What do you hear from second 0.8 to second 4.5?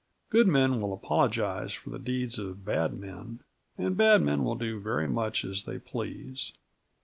will apologise for the deeds of bad men, and bad men